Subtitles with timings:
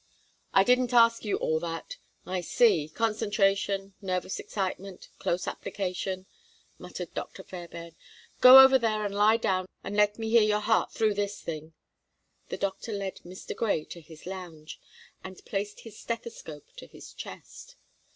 [0.51, 1.97] "I didn't ask you all that.
[2.25, 6.25] I see: concentration, nervous excitement, close application,"
[6.79, 7.43] muttered Dr.
[7.43, 7.91] Fairbairn.
[8.39, 11.75] "Go over there and lie down and let me hear your heart through this thing."
[12.49, 13.55] The doctor led Mr.
[13.55, 14.79] Grey to his lounge,
[15.23, 17.75] and placed his stethoscope to his chest.